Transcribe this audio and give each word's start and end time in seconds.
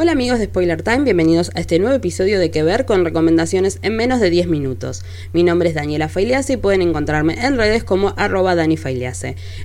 Hola 0.00 0.12
amigos 0.12 0.38
de 0.38 0.44
Spoiler 0.44 0.80
Time, 0.80 1.02
bienvenidos 1.02 1.50
a 1.56 1.60
este 1.60 1.80
nuevo 1.80 1.96
episodio 1.96 2.38
de 2.38 2.52
Que 2.52 2.62
Ver 2.62 2.84
con 2.84 3.04
recomendaciones 3.04 3.80
en 3.82 3.96
menos 3.96 4.20
de 4.20 4.30
10 4.30 4.46
minutos. 4.46 5.02
Mi 5.32 5.42
nombre 5.42 5.70
es 5.70 5.74
Daniela 5.74 6.08
Failiase 6.08 6.52
y 6.52 6.56
pueden 6.56 6.82
encontrarme 6.82 7.34
en 7.44 7.56
redes 7.56 7.82
como 7.82 8.14
arroba 8.16 8.54
Dani 8.54 8.76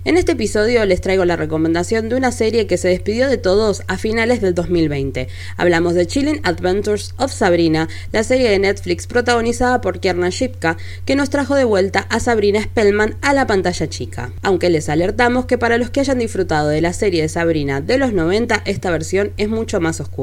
En 0.06 0.18
este 0.18 0.32
episodio 0.32 0.88
les 0.88 1.02
traigo 1.02 1.24
la 1.26 1.36
recomendación 1.36 2.10
de 2.10 2.16
una 2.16 2.32
serie 2.32 2.66
que 2.66 2.80
se 2.80 2.88
despidió 2.88 3.30
de 3.30 3.38
todos 3.38 3.84
a 3.88 4.00
finales 4.00 4.42
del 4.42 4.56
2020. 4.56 5.28
Hablamos 5.56 5.94
de 5.94 6.08
Chilling 6.08 6.40
Adventures 6.42 7.14
of 7.20 7.32
Sabrina, 7.32 7.88
la 8.12 8.24
serie 8.24 8.50
de 8.50 8.58
Netflix 8.58 9.06
protagonizada 9.06 9.82
por 9.82 10.00
Kierna 10.00 10.30
Shipka, 10.30 10.78
que 11.06 11.16
nos 11.16 11.30
trajo 11.30 11.54
de 11.54 11.66
vuelta 11.66 12.08
a 12.10 12.20
Sabrina 12.20 12.64
Spellman 12.64 13.18
a 13.22 13.36
la 13.36 13.46
pantalla 13.46 13.88
chica. 13.88 14.34
Aunque 14.42 14.72
les 14.72 14.90
alertamos 14.90 15.46
que 15.46 15.60
para 15.60 15.78
los 15.78 15.92
que 15.92 16.00
hayan 16.00 16.18
disfrutado 16.18 16.70
de 16.70 16.82
la 16.82 16.94
serie 16.94 17.22
de 17.22 17.30
Sabrina 17.30 17.82
de 17.82 18.00
los 18.00 18.14
90, 18.14 18.64
esta 18.66 18.90
versión 18.90 19.32
es 19.38 19.48
mucho 19.48 19.80
más 19.80 20.02
oscura. 20.02 20.23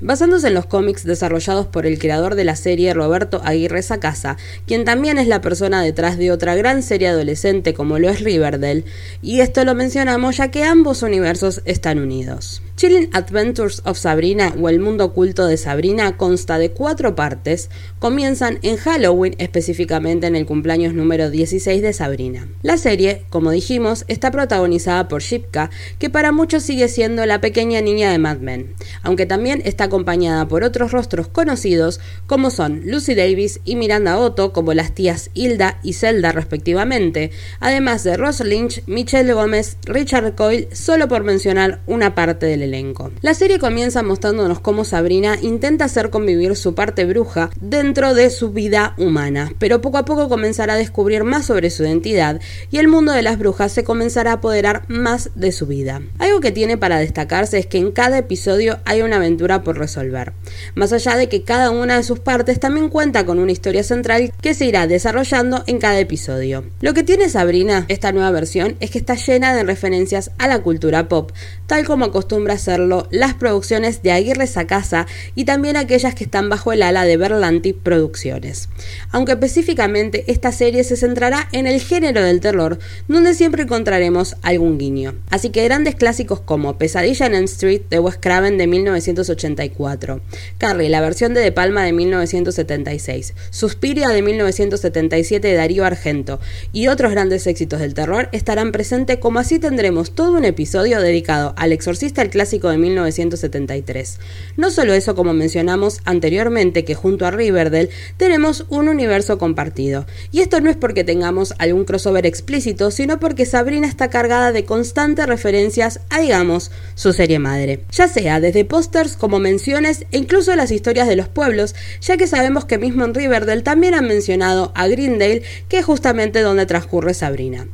Basándose 0.00 0.48
en 0.48 0.54
los 0.54 0.66
cómics 0.66 1.04
desarrollados 1.04 1.66
por 1.66 1.86
el 1.86 1.98
creador 1.98 2.34
de 2.34 2.44
la 2.44 2.56
serie 2.56 2.92
Roberto 2.92 3.40
Aguirre 3.44 3.82
Sacasa, 3.82 4.36
quien 4.66 4.84
también 4.84 5.18
es 5.18 5.28
la 5.28 5.40
persona 5.40 5.82
detrás 5.82 6.18
de 6.18 6.32
otra 6.32 6.54
gran 6.56 6.82
serie 6.82 7.08
adolescente 7.08 7.74
como 7.74 7.98
lo 7.98 8.10
es 8.10 8.20
Riverdale, 8.20 8.84
y 9.22 9.40
esto 9.40 9.64
lo 9.64 9.74
mencionamos 9.74 10.36
ya 10.36 10.50
que 10.50 10.64
ambos 10.64 11.02
universos 11.02 11.62
están 11.64 11.98
unidos. 11.98 12.60
Chilling 12.76 13.08
Adventures 13.12 13.82
of 13.84 13.96
Sabrina 13.98 14.52
o 14.60 14.68
El 14.68 14.80
Mundo 14.80 15.04
Oculto 15.04 15.46
de 15.46 15.56
Sabrina 15.56 16.16
consta 16.16 16.58
de 16.58 16.72
cuatro 16.72 17.14
partes, 17.14 17.70
comienzan 18.00 18.58
en 18.62 18.76
Halloween, 18.78 19.36
específicamente 19.38 20.26
en 20.26 20.34
el 20.34 20.44
cumpleaños 20.44 20.92
número 20.92 21.30
16 21.30 21.80
de 21.82 21.92
Sabrina. 21.92 22.48
La 22.62 22.76
serie, 22.76 23.22
como 23.30 23.52
dijimos, 23.52 24.04
está 24.08 24.32
protagonizada 24.32 25.06
por 25.06 25.22
Shipka, 25.22 25.70
que 26.00 26.10
para 26.10 26.32
muchos 26.32 26.64
sigue 26.64 26.88
siendo 26.88 27.24
la 27.26 27.40
pequeña 27.40 27.80
niña 27.80 28.10
de 28.10 28.18
Mad 28.18 28.38
Men, 28.38 28.74
aunque 29.02 29.24
también 29.24 29.62
está 29.64 29.84
acompañada 29.84 30.48
por 30.48 30.64
otros 30.64 30.90
rostros 30.90 31.28
conocidos 31.28 32.00
como 32.26 32.50
son 32.50 32.82
Lucy 32.86 33.14
Davis 33.14 33.60
y 33.64 33.76
Miranda 33.76 34.18
Otto 34.18 34.52
como 34.52 34.74
las 34.74 34.92
tías 34.92 35.30
Hilda 35.34 35.78
y 35.84 35.92
Zelda 35.92 36.32
respectivamente, 36.32 37.30
además 37.60 38.02
de 38.02 38.16
Ross 38.16 38.40
Lynch, 38.40 38.82
Michelle 38.88 39.32
Gómez, 39.32 39.76
Richard 39.84 40.34
Coyle, 40.34 40.68
solo 40.72 41.06
por 41.06 41.22
mencionar 41.22 41.80
una 41.86 42.16
parte 42.16 42.46
del 42.46 42.63
elenco. 42.64 43.12
La 43.20 43.34
serie 43.34 43.58
comienza 43.58 44.02
mostrándonos 44.02 44.60
cómo 44.60 44.84
Sabrina 44.84 45.38
intenta 45.40 45.84
hacer 45.84 46.10
convivir 46.10 46.56
su 46.56 46.74
parte 46.74 47.04
bruja 47.04 47.50
dentro 47.60 48.14
de 48.14 48.30
su 48.30 48.50
vida 48.50 48.94
humana, 48.98 49.52
pero 49.58 49.80
poco 49.80 49.98
a 49.98 50.04
poco 50.04 50.28
comenzará 50.28 50.74
a 50.74 50.78
descubrir 50.78 51.24
más 51.24 51.46
sobre 51.46 51.70
su 51.70 51.84
identidad 51.84 52.40
y 52.70 52.78
el 52.78 52.88
mundo 52.88 53.12
de 53.12 53.22
las 53.22 53.38
brujas 53.38 53.72
se 53.72 53.84
comenzará 53.84 54.32
a 54.32 54.34
apoderar 54.34 54.84
más 54.88 55.30
de 55.34 55.52
su 55.52 55.66
vida. 55.66 56.02
Algo 56.18 56.40
que 56.40 56.52
tiene 56.52 56.76
para 56.76 56.98
destacarse 56.98 57.58
es 57.58 57.66
que 57.66 57.78
en 57.78 57.92
cada 57.92 58.18
episodio 58.18 58.78
hay 58.84 59.02
una 59.02 59.16
aventura 59.16 59.62
por 59.62 59.78
resolver, 59.78 60.32
más 60.74 60.92
allá 60.92 61.16
de 61.16 61.28
que 61.28 61.42
cada 61.42 61.70
una 61.70 61.96
de 61.96 62.02
sus 62.02 62.20
partes 62.20 62.60
también 62.60 62.88
cuenta 62.88 63.24
con 63.24 63.38
una 63.38 63.52
historia 63.52 63.82
central 63.82 64.32
que 64.40 64.54
se 64.54 64.66
irá 64.66 64.86
desarrollando 64.86 65.62
en 65.66 65.78
cada 65.78 65.98
episodio. 65.98 66.64
Lo 66.80 66.94
que 66.94 67.02
tiene 67.02 67.28
Sabrina, 67.28 67.84
esta 67.88 68.12
nueva 68.12 68.30
versión, 68.30 68.76
es 68.80 68.90
que 68.90 68.98
está 68.98 69.14
llena 69.14 69.54
de 69.54 69.64
referencias 69.64 70.30
a 70.38 70.48
la 70.48 70.62
cultura 70.62 71.08
pop, 71.08 71.32
tal 71.66 71.84
como 71.86 72.06
acostumbra 72.06 72.53
hacerlo 72.54 73.06
las 73.10 73.34
producciones 73.34 74.02
de 74.02 74.12
Aguirre 74.12 74.46
Sacasa 74.46 75.06
y 75.34 75.44
también 75.44 75.76
aquellas 75.76 76.14
que 76.14 76.24
están 76.24 76.48
bajo 76.48 76.72
el 76.72 76.82
ala 76.82 77.04
de 77.04 77.16
Berlanti 77.16 77.72
Producciones. 77.72 78.68
Aunque 79.10 79.32
específicamente 79.32 80.24
esta 80.28 80.52
serie 80.52 80.84
se 80.84 80.96
centrará 80.96 81.48
en 81.52 81.66
el 81.66 81.80
género 81.80 82.22
del 82.22 82.40
terror, 82.40 82.78
donde 83.08 83.34
siempre 83.34 83.64
encontraremos 83.64 84.36
algún 84.42 84.78
guiño. 84.78 85.14
Así 85.30 85.50
que 85.50 85.64
grandes 85.64 85.94
clásicos 85.94 86.40
como 86.40 86.78
Pesadilla 86.78 87.26
en 87.26 87.34
Street 87.44 87.82
de 87.90 87.98
Wes 87.98 88.16
Craven 88.20 88.58
de 88.58 88.66
1984, 88.66 90.20
Carrie, 90.58 90.88
la 90.88 91.00
versión 91.00 91.34
de 91.34 91.40
De 91.40 91.52
Palma 91.52 91.84
de 91.84 91.92
1976, 91.92 93.34
Suspiria 93.50 94.08
de 94.08 94.22
1977 94.22 95.48
de 95.48 95.54
Darío 95.54 95.84
Argento 95.84 96.40
y 96.72 96.88
otros 96.88 97.10
grandes 97.10 97.46
éxitos 97.46 97.80
del 97.80 97.94
terror 97.94 98.28
estarán 98.32 98.72
presentes 98.72 99.18
como 99.18 99.38
así 99.38 99.58
tendremos 99.58 100.14
todo 100.14 100.32
un 100.36 100.44
episodio 100.44 101.00
dedicado 101.00 101.54
al 101.56 101.72
exorcista 101.72 102.22
el 102.22 102.30
clásico 102.30 102.43
de 102.44 102.78
1973. 102.78 104.20
No 104.56 104.70
solo 104.70 104.94
eso, 104.94 105.14
como 105.14 105.32
mencionamos 105.32 106.00
anteriormente, 106.04 106.84
que 106.84 106.94
junto 106.94 107.26
a 107.26 107.30
Riverdale 107.30 107.90
tenemos 108.16 108.66
un 108.68 108.88
universo 108.88 109.38
compartido. 109.38 110.06
Y 110.30 110.40
esto 110.40 110.60
no 110.60 110.70
es 110.70 110.76
porque 110.76 111.04
tengamos 111.04 111.54
algún 111.58 111.84
crossover 111.84 112.26
explícito, 112.26 112.90
sino 112.90 113.18
porque 113.18 113.46
Sabrina 113.46 113.86
está 113.86 114.10
cargada 114.10 114.52
de 114.52 114.64
constantes 114.64 115.26
referencias 115.26 116.00
a, 116.10 116.20
digamos, 116.20 116.70
su 116.94 117.12
serie 117.12 117.38
madre. 117.38 117.80
Ya 117.90 118.08
sea 118.08 118.40
desde 118.40 118.64
pósters 118.64 119.16
como 119.16 119.38
menciones 119.38 120.06
e 120.12 120.18
incluso 120.18 120.54
las 120.54 120.70
historias 120.70 121.08
de 121.08 121.16
los 121.16 121.28
pueblos, 121.28 121.74
ya 122.00 122.16
que 122.16 122.26
sabemos 122.26 122.64
que 122.64 122.78
mismo 122.78 123.04
en 123.04 123.14
Riverdale 123.14 123.62
también 123.62 123.94
han 123.94 124.06
mencionado 124.06 124.72
a 124.74 124.86
Greendale, 124.86 125.42
que 125.68 125.78
es 125.78 125.84
justamente 125.84 126.40
donde 126.40 126.66
transcurre 126.66 127.14
Sabrina. 127.14 127.66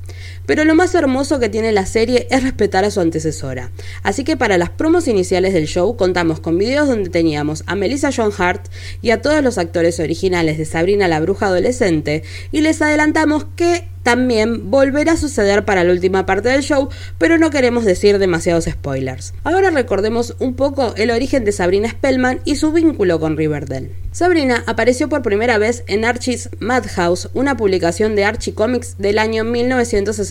Pero 0.50 0.64
lo 0.64 0.74
más 0.74 0.92
hermoso 0.96 1.38
que 1.38 1.48
tiene 1.48 1.70
la 1.70 1.86
serie 1.86 2.26
es 2.28 2.42
respetar 2.42 2.84
a 2.84 2.90
su 2.90 2.98
antecesora. 2.98 3.70
Así 4.02 4.24
que 4.24 4.36
para 4.36 4.58
las 4.58 4.68
promos 4.68 5.06
iniciales 5.06 5.54
del 5.54 5.68
show 5.68 5.96
contamos 5.96 6.40
con 6.40 6.58
videos 6.58 6.88
donde 6.88 7.08
teníamos 7.08 7.62
a 7.68 7.76
Melissa 7.76 8.10
John 8.12 8.32
Hart 8.36 8.66
y 9.00 9.10
a 9.10 9.22
todos 9.22 9.44
los 9.44 9.58
actores 9.58 10.00
originales 10.00 10.58
de 10.58 10.64
Sabrina 10.64 11.06
la 11.06 11.20
Bruja 11.20 11.46
Adolescente 11.46 12.24
y 12.50 12.62
les 12.62 12.82
adelantamos 12.82 13.46
que 13.54 13.86
también 14.02 14.70
volverá 14.70 15.12
a 15.12 15.16
suceder 15.16 15.64
para 15.64 15.84
la 15.84 15.92
última 15.92 16.26
parte 16.26 16.48
del 16.48 16.62
show, 16.62 16.88
pero 17.18 17.38
no 17.38 17.50
queremos 17.50 17.84
decir 17.84 18.18
demasiados 18.18 18.64
spoilers. 18.64 19.34
Ahora 19.44 19.70
recordemos 19.70 20.36
un 20.38 20.54
poco 20.54 20.94
el 20.96 21.10
origen 21.10 21.44
de 21.44 21.52
Sabrina 21.52 21.90
Spellman 21.90 22.40
y 22.44 22.56
su 22.56 22.72
vínculo 22.72 23.20
con 23.20 23.36
Riverdale. 23.36 23.90
Sabrina 24.12 24.64
apareció 24.66 25.08
por 25.08 25.22
primera 25.22 25.58
vez 25.58 25.84
en 25.86 26.04
Archie's 26.04 26.50
Madhouse, 26.58 27.28
una 27.34 27.56
publicación 27.56 28.16
de 28.16 28.24
Archie 28.24 28.54
Comics 28.54 28.96
del 28.98 29.18
año 29.18 29.44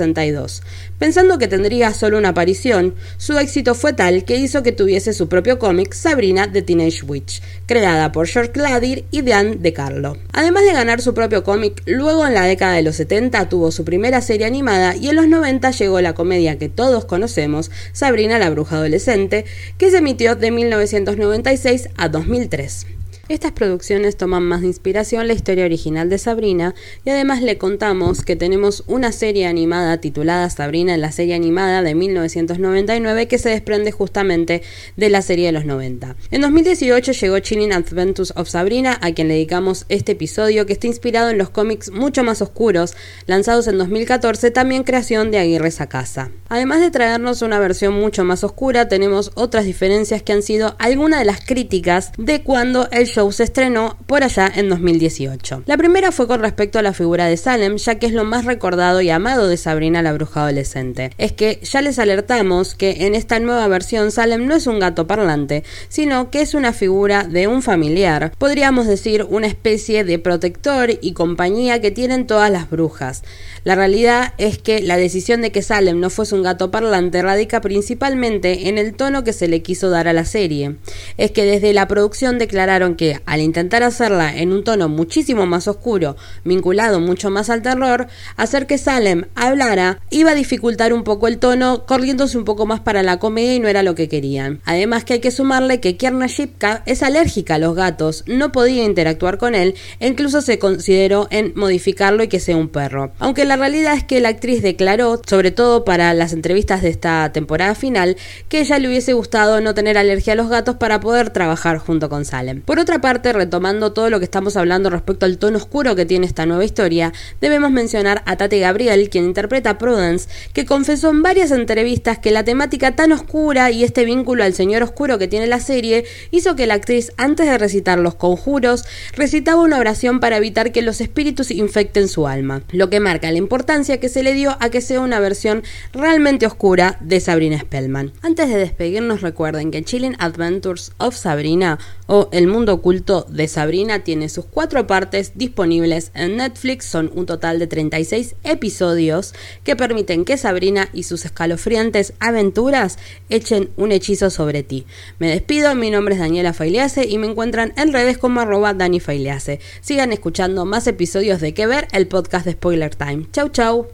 1962. 0.09 0.63
Pensando 0.97 1.37
que 1.37 1.47
tendría 1.47 1.93
solo 1.93 2.17
una 2.17 2.29
aparición, 2.29 2.95
su 3.17 3.37
éxito 3.37 3.75
fue 3.75 3.93
tal 3.93 4.25
que 4.25 4.37
hizo 4.37 4.63
que 4.63 4.71
tuviese 4.71 5.13
su 5.13 5.29
propio 5.29 5.59
cómic 5.59 5.93
Sabrina 5.93 6.51
the 6.51 6.61
Teenage 6.61 7.05
Witch, 7.05 7.41
creada 7.65 8.11
por 8.11 8.27
George 8.27 8.51
Gladir 8.53 9.05
y 9.11 9.21
Diane 9.21 9.57
DeCarlo. 9.57 10.17
Además 10.33 10.63
de 10.63 10.73
ganar 10.73 11.01
su 11.01 11.13
propio 11.13 11.43
cómic, 11.43 11.81
luego 11.85 12.27
en 12.27 12.33
la 12.33 12.43
década 12.43 12.73
de 12.73 12.83
los 12.83 12.95
70 12.97 13.49
tuvo 13.49 13.71
su 13.71 13.85
primera 13.85 14.21
serie 14.21 14.45
animada 14.45 14.95
y 14.95 15.09
en 15.09 15.15
los 15.15 15.27
90 15.27 15.71
llegó 15.71 16.01
la 16.01 16.13
comedia 16.13 16.57
que 16.57 16.69
todos 16.69 17.05
conocemos, 17.05 17.71
Sabrina 17.93 18.39
la 18.39 18.49
Bruja 18.49 18.77
Adolescente, 18.77 19.45
que 19.77 19.91
se 19.91 19.97
emitió 19.97 20.35
de 20.35 20.51
1996 20.51 21.89
a 21.95 22.09
2003. 22.09 22.98
Estas 23.29 23.51
producciones 23.51 24.17
toman 24.17 24.41
más 24.41 24.61
de 24.61 24.67
inspiración 24.67 25.27
la 25.27 25.33
historia 25.33 25.63
original 25.63 26.09
de 26.09 26.17
Sabrina 26.17 26.73
y 27.05 27.11
además 27.11 27.43
le 27.43 27.59
contamos 27.59 28.23
que 28.23 28.35
tenemos 28.35 28.83
una 28.87 29.11
serie 29.11 29.45
animada 29.45 30.01
titulada 30.01 30.49
Sabrina 30.49 30.95
en 30.95 31.01
la 31.01 31.11
serie 31.11 31.35
animada 31.35 31.83
de 31.83 31.93
1999 31.93 33.27
que 33.27 33.37
se 33.37 33.49
desprende 33.49 33.91
justamente 33.91 34.63
de 34.97 35.09
la 35.11 35.21
serie 35.21 35.45
de 35.45 35.51
los 35.51 35.65
90. 35.65 36.15
En 36.31 36.41
2018 36.41 37.11
llegó 37.11 37.37
Chilling 37.37 37.71
Adventures 37.71 38.33
of 38.35 38.49
Sabrina 38.49 38.97
a 38.99 39.11
quien 39.11 39.27
le 39.27 39.35
dedicamos 39.35 39.85
este 39.89 40.13
episodio 40.13 40.65
que 40.65 40.73
está 40.73 40.87
inspirado 40.87 41.29
en 41.29 41.37
los 41.37 41.51
cómics 41.51 41.91
mucho 41.91 42.23
más 42.23 42.41
oscuros 42.41 42.95
lanzados 43.27 43.67
en 43.67 43.77
2014 43.77 44.49
también 44.49 44.83
creación 44.83 45.29
de 45.29 45.37
Aguirre 45.37 45.69
Sacasa. 45.69 46.31
Además 46.47 46.81
de 46.81 46.89
traernos 46.89 47.43
una 47.43 47.59
versión 47.59 47.93
mucho 47.93 48.23
más 48.23 48.43
oscura 48.43 48.87
tenemos 48.87 49.33
otras 49.35 49.65
diferencias 49.65 50.23
que 50.23 50.33
han 50.33 50.41
sido 50.41 50.75
algunas 50.79 51.19
de 51.19 51.25
las 51.25 51.45
críticas 51.45 52.11
de 52.17 52.41
cuando 52.41 52.89
el 52.89 53.05
show 53.05 53.18
se 53.31 53.43
estrenó 53.43 53.97
por 54.07 54.23
allá 54.23 54.51
en 54.55 54.69
2018. 54.69 55.63
La 55.65 55.77
primera 55.77 56.11
fue 56.11 56.27
con 56.27 56.41
respecto 56.41 56.79
a 56.79 56.81
la 56.81 56.93
figura 56.93 57.25
de 57.25 57.37
Salem, 57.37 57.75
ya 57.77 57.95
que 57.95 58.05
es 58.05 58.13
lo 58.13 58.23
más 58.23 58.45
recordado 58.45 59.01
y 59.01 59.09
amado 59.09 59.47
de 59.47 59.57
Sabrina 59.57 60.01
la 60.01 60.13
bruja 60.13 60.41
adolescente. 60.41 61.11
Es 61.17 61.33
que 61.33 61.59
ya 61.61 61.81
les 61.81 61.99
alertamos 61.99 62.75
que 62.75 63.05
en 63.05 63.15
esta 63.15 63.39
nueva 63.39 63.67
versión 63.67 64.11
Salem 64.11 64.47
no 64.47 64.55
es 64.55 64.67
un 64.67 64.79
gato 64.79 65.05
parlante, 65.05 65.63
sino 65.89 66.31
que 66.31 66.41
es 66.41 66.53
una 66.53 66.73
figura 66.73 67.23
de 67.23 67.47
un 67.47 67.61
familiar, 67.61 68.31
podríamos 68.37 68.87
decir 68.87 69.25
una 69.29 69.47
especie 69.47 70.03
de 70.03 70.17
protector 70.19 70.89
y 71.01 71.13
compañía 71.13 71.81
que 71.81 71.91
tienen 71.91 72.25
todas 72.25 72.49
las 72.49 72.69
brujas. 72.69 73.23
La 73.63 73.75
realidad 73.75 74.33
es 74.37 74.57
que 74.57 74.81
la 74.81 74.97
decisión 74.97 75.41
de 75.41 75.51
que 75.51 75.61
Salem 75.61 75.99
no 75.99 76.09
fuese 76.09 76.35
un 76.35 76.43
gato 76.43 76.71
parlante 76.71 77.21
radica 77.21 77.61
principalmente 77.61 78.69
en 78.69 78.77
el 78.77 78.93
tono 78.93 79.23
que 79.23 79.33
se 79.33 79.47
le 79.47 79.61
quiso 79.61 79.89
dar 79.89 80.07
a 80.07 80.13
la 80.13 80.25
serie. 80.25 80.75
Es 81.17 81.31
que 81.31 81.43
desde 81.43 81.73
la 81.73 81.87
producción 81.87 82.37
declararon 82.37 82.95
que 82.95 83.08
al 83.25 83.41
intentar 83.41 83.83
hacerla 83.83 84.35
en 84.35 84.51
un 84.51 84.63
tono 84.63 84.89
muchísimo 84.89 85.45
más 85.45 85.67
oscuro, 85.67 86.15
vinculado 86.43 86.99
mucho 86.99 87.29
más 87.29 87.49
al 87.49 87.61
terror, 87.61 88.07
hacer 88.35 88.67
que 88.67 88.77
Salem 88.77 89.25
hablara 89.35 89.99
iba 90.09 90.31
a 90.31 90.35
dificultar 90.35 90.93
un 90.93 91.03
poco 91.03 91.27
el 91.27 91.39
tono, 91.39 91.85
corriéndose 91.85 92.37
un 92.37 92.45
poco 92.45 92.65
más 92.65 92.79
para 92.79 93.03
la 93.03 93.17
comedia 93.17 93.55
y 93.55 93.59
no 93.59 93.67
era 93.67 93.83
lo 93.83 93.95
que 93.95 94.09
querían. 94.09 94.61
Además 94.65 95.03
que 95.03 95.13
hay 95.13 95.19
que 95.19 95.31
sumarle 95.31 95.79
que 95.79 95.97
Kierna 95.97 96.27
Shipka 96.27 96.83
es 96.85 97.03
alérgica 97.03 97.55
a 97.55 97.59
los 97.59 97.75
gatos, 97.75 98.23
no 98.27 98.51
podía 98.51 98.83
interactuar 98.83 99.37
con 99.37 99.55
él 99.55 99.75
e 99.99 100.07
incluso 100.07 100.41
se 100.41 100.59
consideró 100.59 101.27
en 101.31 101.53
modificarlo 101.55 102.23
y 102.23 102.27
que 102.27 102.39
sea 102.39 102.57
un 102.57 102.69
perro. 102.69 103.11
Aunque 103.19 103.45
la 103.45 103.55
realidad 103.55 103.95
es 103.95 104.03
que 104.03 104.19
la 104.19 104.29
actriz 104.29 104.61
declaró, 104.61 105.21
sobre 105.27 105.51
todo 105.51 105.85
para 105.85 106.13
las 106.13 106.33
entrevistas 106.33 106.81
de 106.81 106.89
esta 106.89 107.31
temporada 107.31 107.75
final, 107.75 108.17
que 108.47 108.61
ella 108.61 108.79
le 108.79 108.87
hubiese 108.87 109.13
gustado 109.13 109.61
no 109.61 109.73
tener 109.73 109.97
alergia 109.97 110.33
a 110.33 110.35
los 110.35 110.49
gatos 110.49 110.75
para 110.75 110.99
poder 110.99 111.29
trabajar 111.29 111.77
junto 111.77 112.09
con 112.09 112.25
Salem. 112.25 112.61
Por 112.61 112.79
otra 112.79 112.98
parte, 113.01 113.33
retomando 113.33 113.93
todo 113.93 114.09
lo 114.09 114.19
que 114.19 114.25
estamos 114.25 114.57
hablando 114.57 114.89
respecto 114.89 115.25
al 115.25 115.37
tono 115.37 115.57
oscuro 115.57 115.95
que 115.95 116.05
tiene 116.05 116.25
esta 116.25 116.45
nueva 116.45 116.65
historia, 116.65 117.13
debemos 117.41 117.71
mencionar 117.71 118.23
a 118.25 118.37
Tate 118.37 118.59
Gabriel, 118.59 119.09
quien 119.09 119.25
interpreta 119.25 119.71
a 119.71 119.77
Prudence, 119.77 120.29
que 120.53 120.65
confesó 120.65 121.09
en 121.09 121.21
varias 121.21 121.51
entrevistas 121.51 122.19
que 122.19 122.31
la 122.31 122.43
temática 122.43 122.95
tan 122.95 123.11
oscura 123.11 123.71
y 123.71 123.83
este 123.83 124.05
vínculo 124.05 124.43
al 124.43 124.53
señor 124.53 124.83
oscuro 124.83 125.17
que 125.17 125.27
tiene 125.27 125.47
la 125.47 125.59
serie 125.59 126.05
hizo 126.31 126.55
que 126.55 126.67
la 126.67 126.75
actriz, 126.75 127.11
antes 127.17 127.47
de 127.47 127.57
recitar 127.57 127.99
los 127.99 128.15
conjuros, 128.15 128.85
recitaba 129.15 129.61
una 129.61 129.79
oración 129.79 130.19
para 130.19 130.37
evitar 130.37 130.71
que 130.71 130.81
los 130.81 131.01
espíritus 131.01 131.51
infecten 131.51 132.07
su 132.07 132.27
alma, 132.27 132.63
lo 132.71 132.89
que 132.89 132.99
marca 132.99 133.31
la 133.31 133.37
importancia 133.37 133.99
que 133.99 134.09
se 134.09 134.23
le 134.23 134.33
dio 134.33 134.57
a 134.59 134.69
que 134.69 134.81
sea 134.81 135.01
una 135.01 135.19
versión 135.19 135.63
realmente 135.93 136.45
oscura 136.45 136.97
de 137.01 137.19
Sabrina 137.19 137.59
Spellman. 137.59 138.11
Antes 138.21 138.49
de 138.49 138.57
despedirnos, 138.57 139.21
recuerden 139.21 139.71
que 139.71 139.83
Chilling 139.83 140.15
Adventures 140.19 140.91
of 140.97 141.15
Sabrina 141.15 141.79
o 142.07 142.29
El 142.31 142.47
mundo 142.47 142.78
oculto 142.79 143.25
de 143.29 143.47
Sabrina 143.47 143.99
tiene 143.99 144.29
sus 144.29 144.45
cuatro 144.45 144.87
partes 144.87 145.33
disponibles 145.35 146.11
en 146.13 146.37
Netflix, 146.37 146.85
son 146.85 147.11
un 147.13 147.25
total 147.25 147.59
de 147.59 147.67
36 147.67 148.35
episodios 148.43 149.33
que 149.63 149.75
permiten 149.75 150.25
que 150.25 150.37
Sabrina 150.37 150.89
y 150.93 151.03
sus 151.03 151.25
escalofriantes 151.25 152.13
aventuras 152.19 152.97
echen 153.29 153.69
un 153.77 153.91
hechizo 153.91 154.29
sobre 154.29 154.63
ti. 154.63 154.85
Me 155.19 155.27
despido, 155.27 155.75
mi 155.75 155.91
nombre 155.91 156.15
es 156.15 156.19
Daniela 156.19 156.53
Failease 156.53 157.05
y 157.05 157.17
me 157.17 157.27
encuentran 157.27 157.73
en 157.77 157.93
redes 157.93 158.17
como 158.17 158.39
arroba 158.39 158.73
Dani 158.73 158.99
Failease. 158.99 159.59
Sigan 159.81 160.11
escuchando 160.11 160.65
más 160.65 160.87
episodios 160.87 161.41
de 161.41 161.53
Que 161.53 161.67
Ver, 161.67 161.87
el 161.91 162.07
podcast 162.07 162.45
de 162.45 162.53
Spoiler 162.53 162.95
Time. 162.95 163.27
Chau 163.31 163.49
chau. 163.49 163.87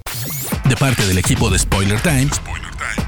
De 0.70 0.76
parte 0.76 1.06
del 1.06 1.18
equipo 1.18 1.50
de 1.50 1.60
Spoiler 1.60 2.00
Time, 2.02 2.30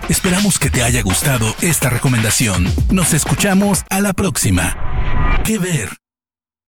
esperamos 0.10 0.60
que 0.60 0.70
te 0.70 0.84
haya 0.84 1.02
gustado 1.02 1.56
esta 1.62 1.90
recomendación. 1.90 2.72
Nos 2.92 3.14
escuchamos 3.14 3.84
a 3.90 4.00
la 4.00 4.14
próxima. 4.14 4.87
Que 5.48 5.58
Ver. 5.58 6.07